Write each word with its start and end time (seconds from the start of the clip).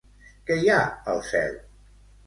Què 0.47 0.57
hi 0.61 0.71
ha 0.75 0.79
al 1.15 1.23
cel? 1.31 1.59